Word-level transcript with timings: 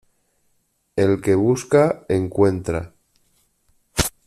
El 0.95 1.21
que 1.21 1.35
busca 1.35 2.05
encuentra. 2.09 2.95